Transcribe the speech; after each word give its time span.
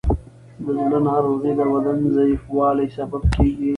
د 0.63 0.65
زړه 0.83 0.99
ناروغۍ 1.09 1.51
د 1.59 1.61
بدن 1.71 1.97
ضعیفوالی 2.15 2.87
سبب 2.97 3.23
کېږي. 3.33 3.69